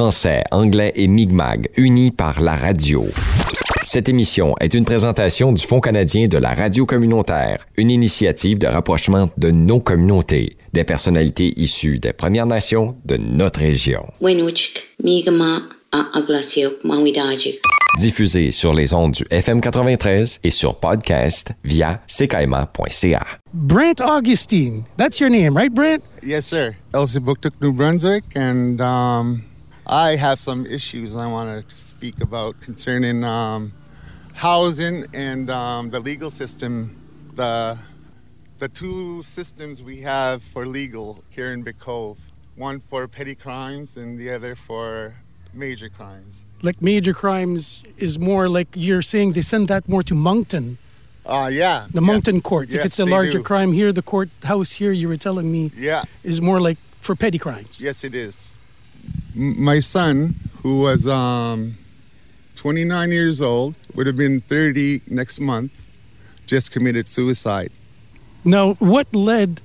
[0.00, 3.04] français, anglais et Mi'kmaq, unis par la radio.
[3.84, 8.66] Cette émission est une présentation du Fonds canadien de la radio communautaire, une initiative de
[8.66, 14.06] rapprochement de nos communautés, des personnalités issues des Premières Nations de notre région.
[17.98, 23.26] Diffusée sur les ondes du FM 93 et sur podcast via ckaima.ca.
[23.52, 24.84] Brent Augustine.
[24.96, 26.00] That's your name, right, Brent?
[26.22, 26.74] Yes, sir.
[26.94, 29.42] Elsie Booktook, New Brunswick, and um,
[29.92, 33.72] I have some issues I want to speak about concerning um,
[34.34, 36.96] housing and um, the legal system.
[37.34, 37.76] The
[38.60, 42.18] the two systems we have for legal here in Big Cove,
[42.54, 45.14] one for petty crimes and the other for
[45.54, 46.46] major crimes.
[46.62, 50.78] Like major crimes is more like you're saying they send that more to Moncton,
[51.26, 51.86] Uh, yeah.
[51.90, 52.06] the yeah.
[52.06, 52.72] Moncton court.
[52.72, 53.42] if it's a larger do.
[53.42, 56.04] crime here, the courthouse here, you were telling me, Yeah.
[56.22, 57.80] is more like for petty crimes.
[57.80, 58.54] Yes, it is.
[59.34, 61.76] My son, who was um,
[62.56, 65.72] 29 years old, would have been 30 next month,
[66.46, 67.70] just committed suicide.
[68.44, 69.60] Now, what led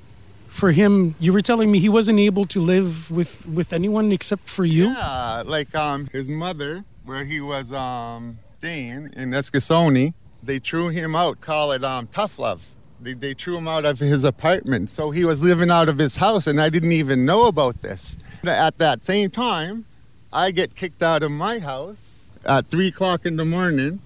[0.48, 1.16] for him?
[1.20, 4.88] You were telling me he wasn't able to live with with anyone except for you.
[4.90, 11.16] Yeah, like um, his mother, where he was um, staying in Eskasoni, they threw him
[11.16, 12.68] out, call it um, tough love.
[13.02, 14.92] They, they threw him out of his apartment.
[14.92, 18.18] So he was living out of his house, and I didn't even know about this.
[18.46, 19.86] At that same time,
[20.32, 24.02] I get kicked out of my house at 3 o'clock in the morning,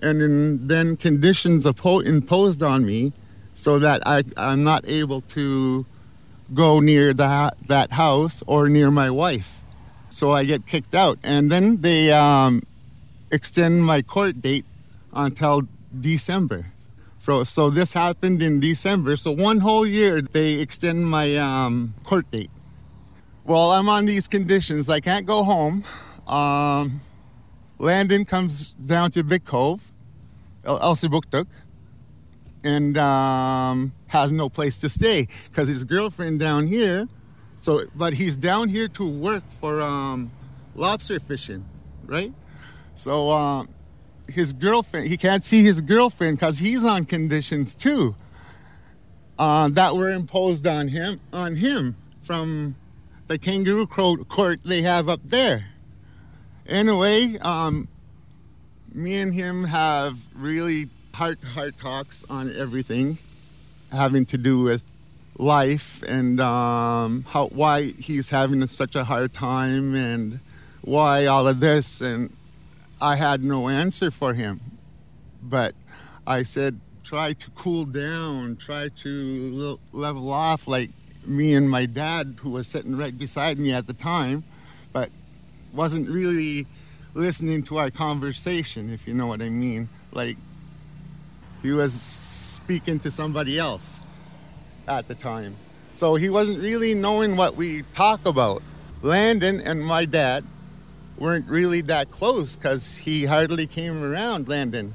[0.00, 3.12] and then, conditions imposed on me
[3.54, 5.86] so that I, I'm not able to
[6.52, 9.64] go near that, that house or near my wife
[10.14, 11.18] so I get kicked out.
[11.24, 12.62] And then they um,
[13.30, 14.64] extend my court date
[15.12, 16.66] until December.
[17.24, 19.16] So, this happened in December.
[19.16, 22.50] So one whole year they extend my um, court date.
[23.44, 24.88] Well, I'm on these conditions.
[24.88, 25.84] I can't go home.
[26.26, 27.00] Um,
[27.78, 29.92] Landon comes down to Big Cove,
[30.64, 31.46] El- Elsipogtog,
[32.62, 37.06] and um, has no place to stay because his girlfriend down here
[37.64, 40.30] so, but he's down here to work for um,
[40.74, 41.64] lobster fishing,
[42.04, 42.30] right?
[42.94, 43.70] So, um,
[44.28, 48.14] his girlfriend, he can't see his girlfriend because he's on conditions too
[49.38, 52.76] uh, that were imposed on him on him from
[53.26, 55.66] the kangaroo court they have up there.
[56.66, 57.88] Anyway, um,
[58.92, 63.18] me and him have really heart heart talks on everything
[63.92, 64.82] having to do with
[65.36, 70.40] life and um, how why he's having such a hard time and
[70.82, 72.34] why all of this and
[73.04, 74.60] I had no answer for him
[75.42, 75.74] but
[76.26, 80.90] I said try to cool down try to level off like
[81.26, 84.42] me and my dad who was sitting right beside me at the time
[84.94, 85.10] but
[85.74, 86.66] wasn't really
[87.12, 90.38] listening to our conversation if you know what I mean like
[91.62, 94.00] he was speaking to somebody else
[94.88, 95.54] at the time.
[95.92, 98.62] So he wasn't really knowing what we talk about.
[99.02, 100.44] Landon and my dad
[101.24, 104.94] weren't really that close because he hardly came around, Landon.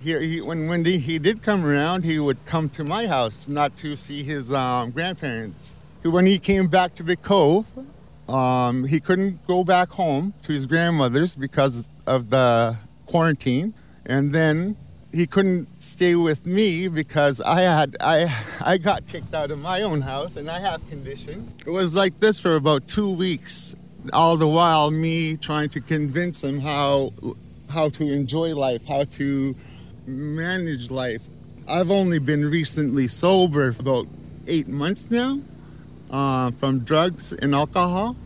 [0.00, 3.46] He, he, when when he, he did come around, he would come to my house,
[3.46, 5.76] not to see his um, grandparents.
[6.02, 7.66] When he came back to Big Cove,
[8.26, 13.74] um, he couldn't go back home to his grandmother's because of the quarantine.
[14.06, 14.76] And then
[15.12, 19.82] he couldn't stay with me because I had I I got kicked out of my
[19.82, 21.54] own house and I have conditions.
[21.66, 23.76] It was like this for about two weeks.
[24.12, 27.12] All the while, me trying to convince him how
[27.70, 29.54] how to enjoy life, how to
[30.06, 31.22] manage life.
[31.68, 34.06] I've only been recently sober for about
[34.46, 35.40] eight months now
[36.10, 38.16] uh, from drugs and alcohol.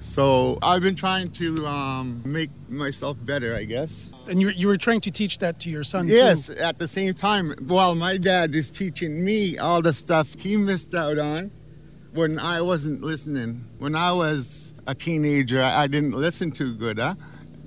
[0.00, 4.10] So I've been trying to um, make myself better, I guess.
[4.28, 6.54] And you, you were trying to teach that to your son Yes, too.
[6.54, 10.94] at the same time, while my dad is teaching me all the stuff he missed
[10.94, 11.50] out on
[12.12, 13.64] when I wasn't listening.
[13.78, 17.14] When I was a teenager, I didn't listen too good, huh?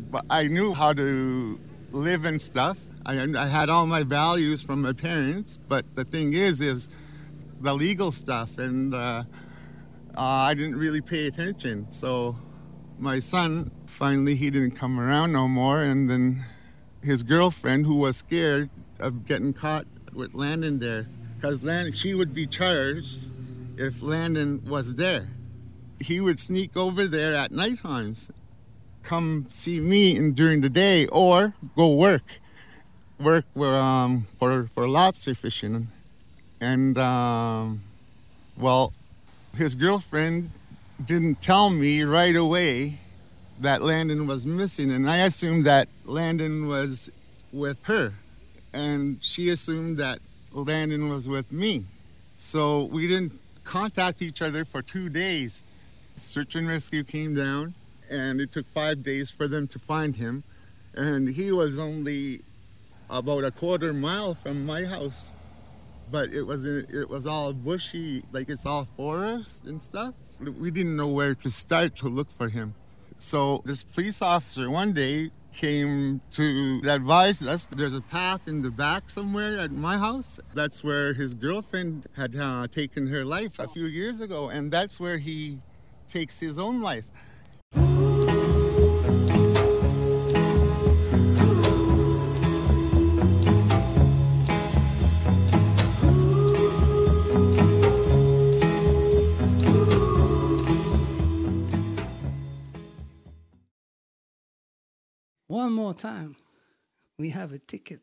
[0.09, 1.59] But I knew how to
[1.91, 2.79] live and stuff.
[3.05, 6.89] I, I had all my values from my parents, but the thing is, is
[7.59, 9.23] the legal stuff, and uh,
[10.17, 11.91] uh, I didn't really pay attention.
[11.91, 12.35] So
[12.97, 16.43] my son finally he didn't come around no more, and then
[17.03, 22.33] his girlfriend, who was scared of getting caught with Landon there, because Landon she would
[22.33, 23.19] be charged
[23.77, 25.27] if Landon was there.
[26.01, 28.29] He would sneak over there at night times,
[29.03, 32.23] come see me in, during the day, or go work,
[33.19, 35.87] work for um, for for lobster fishing,
[36.59, 37.83] and um,
[38.57, 38.93] well,
[39.55, 40.49] his girlfriend
[41.03, 42.99] didn't tell me right away
[43.59, 47.09] that Landon was missing, and I assumed that Landon was
[47.53, 48.13] with her,
[48.73, 50.19] and she assumed that
[50.51, 51.85] Landon was with me.
[52.37, 53.33] So we didn't
[53.63, 55.63] contact each other for two days.
[56.21, 57.75] Search and rescue came down,
[58.09, 60.43] and it took five days for them to find him.
[60.93, 62.41] And he was only
[63.09, 65.33] about a quarter mile from my house,
[66.09, 70.13] but it was it was all bushy, like it's all forest and stuff.
[70.39, 72.75] We didn't know where to start to look for him.
[73.19, 78.71] So this police officer one day came to advise us there's a path in the
[78.71, 80.39] back somewhere at my house.
[80.53, 84.99] That's where his girlfriend had uh, taken her life a few years ago, and that's
[84.99, 85.59] where he
[86.11, 87.05] takes his own life.
[105.47, 106.35] One more time.
[107.17, 108.01] We have a ticket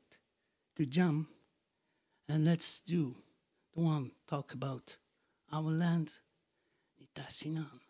[0.76, 1.28] to jump,
[2.28, 3.16] and let's do
[3.74, 4.96] the one talk about
[5.52, 6.20] our land,
[7.02, 7.87] Nitassinan.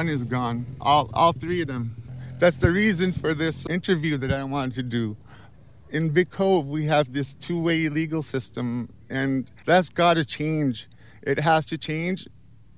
[0.00, 0.64] Son is gone.
[0.80, 1.94] All, all three of them.
[2.38, 5.16] That's the reason for this interview that I wanted to do.
[5.90, 10.88] In Big Cove, we have this two way legal system, and that's got to change.
[11.22, 12.26] It has to change.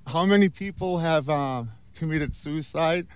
[0.07, 1.63] How many people have uh,
[1.95, 3.07] committed suicide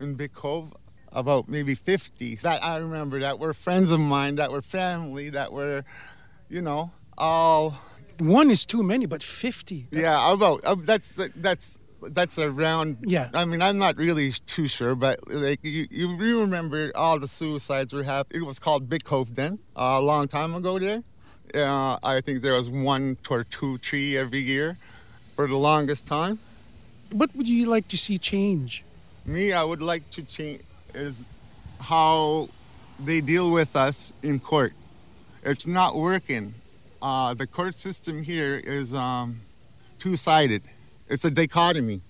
[0.00, 0.72] in Big Cove?
[1.12, 5.52] About maybe 50 that I remember that were friends of mine, that were family, that
[5.52, 5.84] were,
[6.48, 7.78] you know, all
[8.18, 9.86] One is too many, but 50.
[9.92, 11.78] that's- yeah, about uh, that's the, that's
[12.10, 12.98] that's around.
[13.02, 13.28] Yeah.
[13.34, 17.92] I mean, I'm not really too sure, but like you, you remember all the suicides
[17.92, 18.42] were happening.
[18.42, 21.02] It was called Big Cove then, uh, a long time ago there.
[21.54, 24.76] Uh, I think there was one or two tree every year
[25.34, 26.38] for the longest time.
[27.10, 28.84] What would you like to see change?
[29.24, 30.62] Me, I would like to change
[30.94, 31.26] is
[31.80, 32.48] how
[32.98, 34.72] they deal with us in court.
[35.42, 36.54] It's not working.
[37.02, 39.40] Uh, the court system here is um,
[39.98, 40.62] two-sided.
[41.08, 42.00] It's a dichotomy.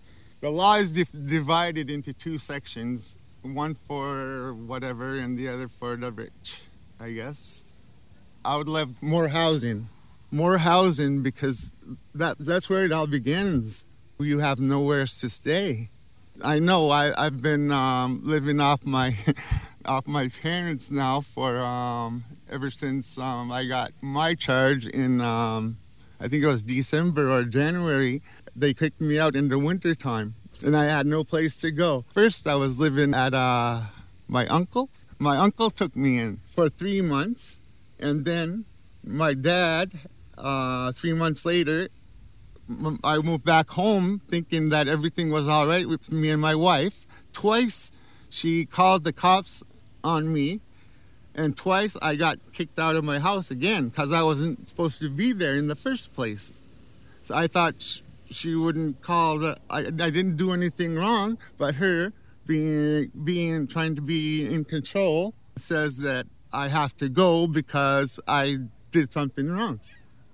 [0.40, 5.96] The law is dif- divided into two sections, one for whatever and the other for
[5.96, 6.62] the rich,
[7.00, 7.60] I guess.
[8.44, 9.88] I would love more housing,
[10.30, 11.72] more housing because
[12.14, 13.84] that that's where it all begins.
[14.18, 15.88] You have nowhere to stay.
[16.42, 19.16] I know I, I've been um, living off my
[19.84, 25.78] off my parents now for um, ever since um, I got my charge in um,
[26.20, 28.22] I think it was December or January.
[28.56, 30.34] They kicked me out in the winter time,
[30.64, 32.04] and I had no place to go.
[32.12, 33.82] First, I was living at uh,
[34.28, 34.90] my uncle.
[35.18, 37.58] My uncle took me in for three months,
[37.98, 38.64] and then
[39.02, 39.92] my dad,
[40.38, 41.88] uh, three months later,
[43.02, 47.06] I moved back home thinking that everything was all right with me and my wife.
[47.32, 47.90] Twice
[48.30, 49.62] she called the cops
[50.02, 50.60] on me,
[51.34, 55.10] and twice I got kicked out of my house again because I wasn't supposed to
[55.10, 56.62] be there in the first place.
[57.22, 58.00] So I thought
[58.34, 59.56] she wouldn't call the.
[59.70, 62.12] I, I didn't do anything wrong, but her
[62.46, 68.58] being being trying to be in control says that I have to go because I
[68.90, 69.80] did something wrong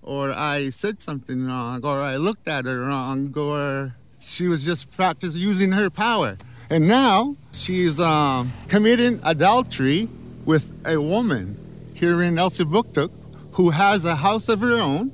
[0.02, 4.90] or I said something wrong, or I looked at her wrong, or she was just
[4.90, 6.38] practicing using her power.
[6.68, 10.08] And now she's um, committing adultery
[10.44, 11.56] with a woman
[11.94, 13.10] here in Elsipogtog
[13.52, 15.12] who has a house of her own,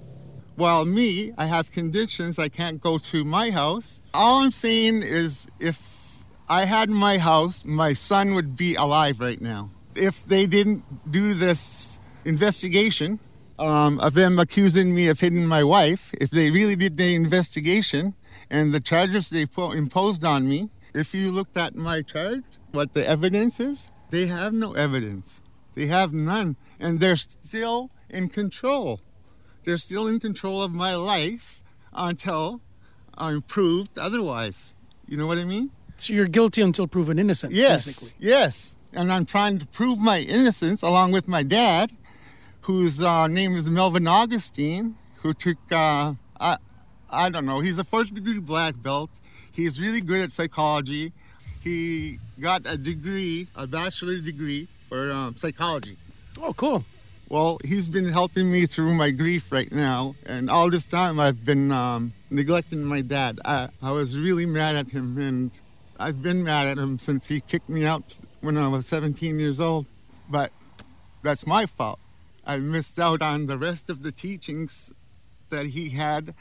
[0.56, 2.38] while me, I have conditions.
[2.38, 4.00] I can't go to my house.
[4.12, 9.40] All I'm saying is if I had my house, my son would be alive right
[9.40, 9.70] now.
[9.94, 13.20] If they didn't do this investigation,
[13.58, 18.14] um, of them accusing me of hitting my wife, if they really did the investigation
[18.50, 22.92] and the charges they po- imposed on me, if you looked at my charge, what
[22.94, 25.40] the evidence is, they have no evidence.
[25.74, 26.56] They have none.
[26.78, 29.00] And they're still in control.
[29.66, 31.60] They're still in control of my life
[31.92, 32.60] until
[33.18, 34.72] I'm proved otherwise.
[35.08, 35.70] You know what I mean?
[35.96, 38.14] So you're guilty until proven innocent, Yes, basically.
[38.28, 38.76] yes.
[38.92, 41.90] And I'm trying to prove my innocence along with my dad,
[42.62, 46.58] whose uh, name is Melvin Augustine, who took, uh, I,
[47.10, 49.10] I don't know, he's a first degree black belt.
[49.50, 51.12] He's really good at psychology.
[51.60, 55.96] He got a degree, a bachelor degree for um, psychology.
[56.40, 56.84] Oh, cool.
[57.28, 61.44] Well, he's been helping me through my grief right now, and all this time I've
[61.44, 63.40] been um, neglecting my dad.
[63.44, 65.50] I, I was really mad at him, and
[65.98, 69.58] I've been mad at him since he kicked me out when I was 17 years
[69.58, 69.86] old.
[70.30, 70.52] But
[71.24, 71.98] that's my fault.
[72.46, 74.92] I missed out on the rest of the teachings
[75.48, 76.32] that he had,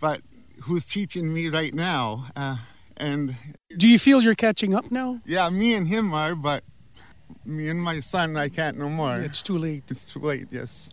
[0.00, 0.20] but
[0.62, 2.26] who's teaching me right now.
[2.36, 2.58] Uh,
[2.96, 3.34] and
[3.76, 5.20] Do you feel you're catching up now?
[5.26, 6.62] yeah, me and him are, but
[7.44, 9.16] me and my son, I can't no more.
[9.16, 9.84] It's too late.
[9.90, 10.90] It's too late, yes.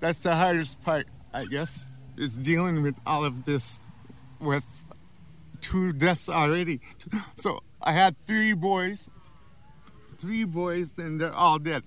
[0.00, 1.86] That's the hardest part, I guess,
[2.16, 3.80] is dealing with all of this
[4.40, 4.64] with
[5.60, 6.80] two deaths already.
[7.34, 9.08] So I had three boys,
[10.18, 11.82] three boys, and they're all dead.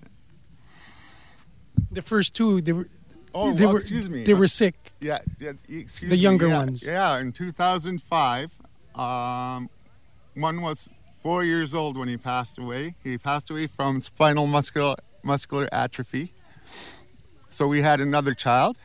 [1.92, 2.88] The first two, they were,
[3.34, 4.24] Oh, they well, were, excuse me.
[4.24, 4.92] They were sick.
[5.00, 6.86] Yeah, yeah excuse The me, younger yeah, ones.
[6.86, 8.58] Yeah, in 2005,
[8.96, 9.70] um,
[10.36, 10.90] one was
[11.22, 12.96] four years old when he passed away.
[13.04, 16.34] He passed away from spinal muscular muscular atrophy.
[17.50, 18.78] So we had another child.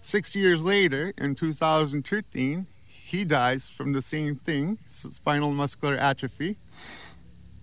[0.00, 6.56] Six years later, in 2013, he dies from the same thing, spinal muscular atrophy.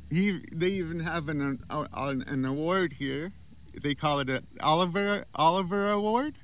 [0.09, 3.33] He, they even have an, an, an award here.
[3.81, 6.35] They call it an Oliver Oliver Award,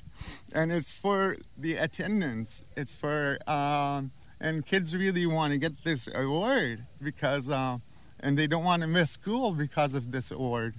[0.54, 2.64] and it's for the attendance.
[2.78, 7.78] It's for um, and kids really want to get this award because uh,
[8.20, 10.76] and they don't want to miss school because of this award.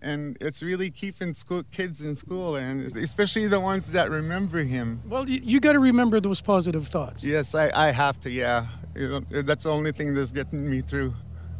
[0.00, 5.00] and it's really keeping school kids in school, and especially the ones that remember him.
[5.08, 7.24] Well, you, you got to remember those positive thoughts.
[7.24, 8.30] Yes, I, I have to.
[8.30, 8.66] Yeah,
[8.96, 11.14] you know, that's the only thing that's getting me through.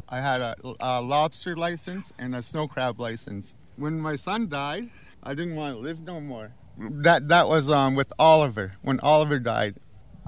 [0.09, 3.55] I had a, a lobster license and a snow crab license.
[3.77, 4.89] When my son died,
[5.23, 6.51] I didn't want to live no more.
[6.77, 8.73] That that was um, with Oliver.
[8.81, 9.75] When Oliver died,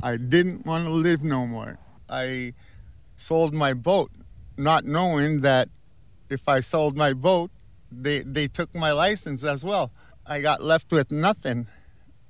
[0.04, 1.80] I didn't want to live no more.
[2.10, 2.54] I
[3.18, 4.12] sold my boat,
[4.58, 5.70] not knowing that
[6.30, 7.52] if I sold my boat,
[7.92, 9.92] they they took my license as well.
[10.28, 11.68] I got left with nothing.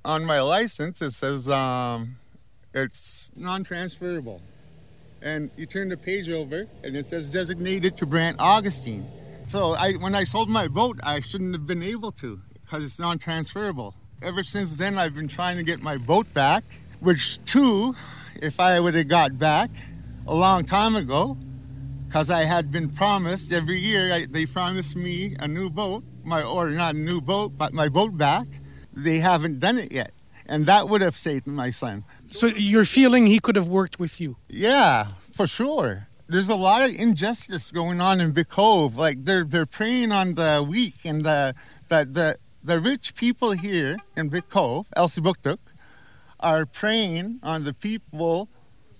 [0.04, 2.16] On my license, it says um,
[2.72, 4.40] it's non-transferable,
[5.20, 9.04] and you turn the page over, and it says designated to Brent Augustine.
[9.48, 12.98] So I, when I sold my boat, I shouldn't have been able to because it's
[12.98, 13.94] non-transferable.
[14.22, 16.64] Ever since then, I've been trying to get my boat back,
[17.00, 17.94] which two,
[18.40, 19.70] if I would have got back
[20.26, 21.36] a long time ago,
[22.06, 26.42] because I had been promised every year, I, they promised me a new boat, my
[26.42, 28.46] or not a new boat, but my boat back.
[28.94, 30.12] They haven't done it yet,
[30.46, 32.04] and that would have saved my son.
[32.28, 34.36] So you're feeling he could have worked with you.
[34.48, 36.08] Yeah, for sure.
[36.28, 38.96] There's a lot of injustice going on in Big Cove.
[38.96, 41.54] Like they're they're preying on the weak and the
[41.88, 45.58] the the, the rich people here in Big Cove, Elsipogtog,
[46.40, 48.48] are preying on the people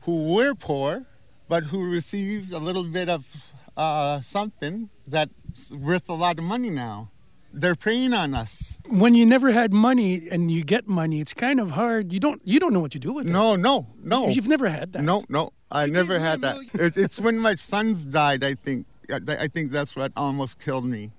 [0.01, 1.07] who were poor
[1.49, 6.71] but who received a little bit of uh, something that's worth a lot of money
[6.71, 7.11] now.
[7.53, 8.79] They're preying on us.
[8.89, 12.13] When you never had money and you get money, it's kind of hard.
[12.13, 13.33] You don't you don't know what to do with it.
[13.33, 14.29] No, no, no.
[14.29, 15.03] You've never had that.
[15.03, 16.57] No, no, I never had that.
[16.75, 18.45] It, it's when my sons died.
[18.45, 18.87] I think.
[19.09, 21.13] I think that's what almost killed me.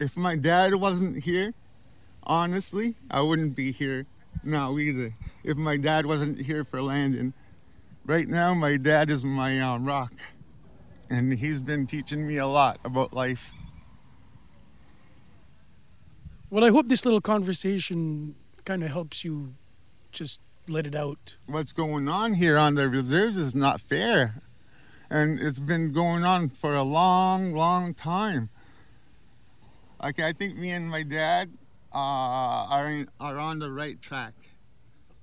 [0.00, 1.54] If my dad wasn't here,
[2.24, 4.04] honestly, I wouldn't be here
[4.44, 5.12] now either.
[5.44, 7.34] If my dad wasn't here for Landon,
[8.04, 10.12] right now my dad is my uh, rock,
[11.08, 13.52] and he's been teaching me a lot about life.
[16.50, 19.54] Well, I hope this little conversation kind of helps you
[20.10, 21.36] just let it out.
[21.46, 24.42] What's going on here on the reserves is not fair,
[25.08, 28.50] and it's been going on for a long, long time.
[30.02, 31.50] Like I think me and my dad
[31.92, 34.34] uh, are in, are on the right track.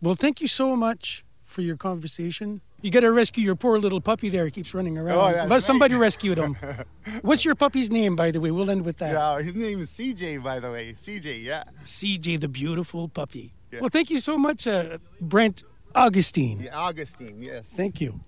[0.01, 2.61] Well, thank you so much for your conversation.
[2.81, 4.45] You got to rescue your poor little puppy there.
[4.45, 5.17] He keeps running around.
[5.17, 6.01] Oh, but somebody right.
[6.01, 6.55] rescued him.
[7.21, 8.51] What's your puppy's name, by the way?
[8.51, 9.13] We'll end with that.
[9.13, 10.91] Yeah, his name is CJ, by the way.
[10.91, 11.63] CJ, yeah.
[11.83, 13.53] CJ, the beautiful puppy.
[13.71, 13.79] Yeah.
[13.79, 15.63] Well, thank you so much, uh, Brent
[15.95, 16.59] Augustine.
[16.59, 17.69] yeah Augustine, yes.
[17.69, 18.19] Thank you.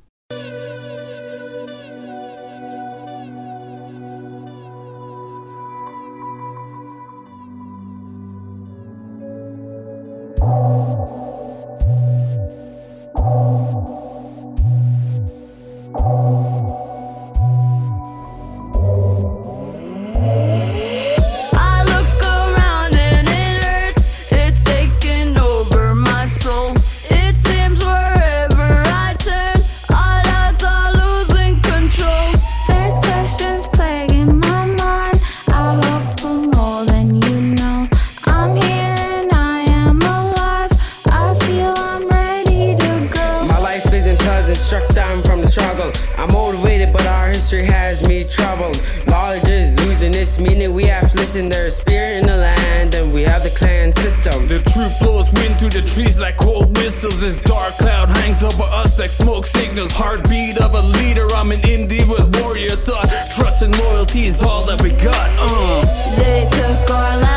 [44.70, 45.92] Struck down from the struggle.
[46.16, 48.80] I'm motivated, but our history has me troubled.
[49.08, 50.76] Knowledge is losing its meaning.
[50.76, 51.50] We have to listen.
[51.50, 54.48] There's spirit in the land, and we have the clan system.
[54.48, 57.20] The truth blows wind through the trees like cold missiles.
[57.20, 59.92] This dark cloud hangs over us like smoke signals.
[59.92, 61.26] Heartbeat of a leader.
[61.34, 63.10] I'm an indie with warrior thought.
[63.36, 65.30] Trust and loyalty is all that we got.
[65.40, 65.82] Uh.
[66.16, 67.29] They took our land,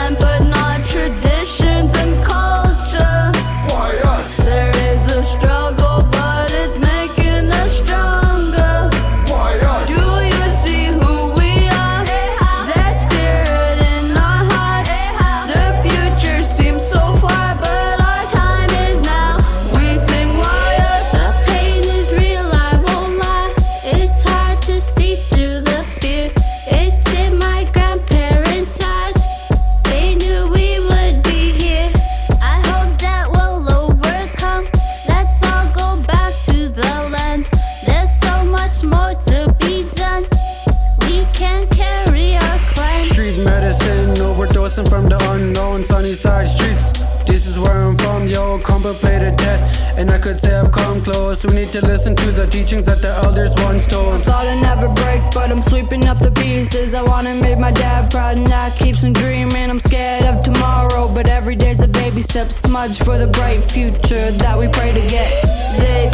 [58.34, 59.68] that keeps me dreaming.
[59.68, 64.30] I'm scared of tomorrow, but every day's a baby step smudge for the bright future
[64.42, 65.44] that we pray to get.
[65.78, 66.10] They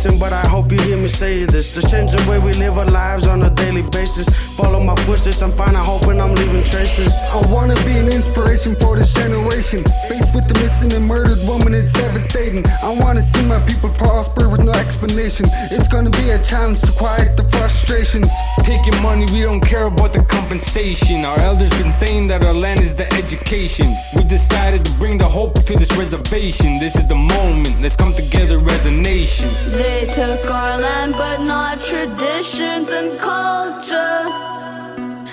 [0.00, 1.72] but I hope you hear me say this.
[1.72, 4.28] To change the way we live our lives on a daily basis.
[4.56, 7.12] Follow my footsteps, I'm fine, I hoping I'm leaving traces.
[7.34, 9.82] I wanna be an inspiration for this generation.
[10.08, 12.64] Faced with the missing and murdered woman, it's devastating.
[12.82, 15.46] I wanna see my people prosper with no explanation.
[15.70, 18.30] It's gonna be a challenge to quiet the frustrations.
[18.62, 21.24] Taking money, we don't care about the compensation.
[21.24, 23.88] Our elders been saying that our land is the education.
[24.14, 26.78] We've decided to bring the hope to this reservation.
[26.78, 27.82] This is the moment.
[27.82, 29.48] Let's come together as a nation.
[29.72, 34.49] They took our land, but not traditions and culture.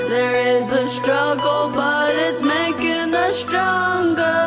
[0.08, 4.39] There is a struggle, but it's making us stronger.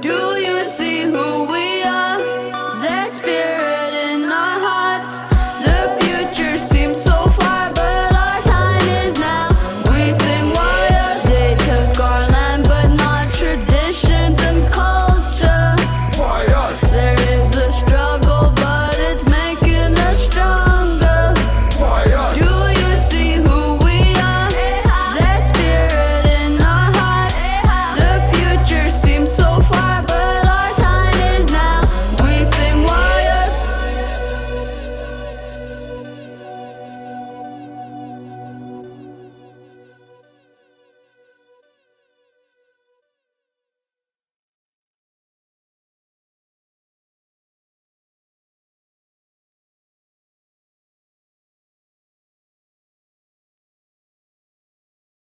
[0.00, 1.67] Do you see who we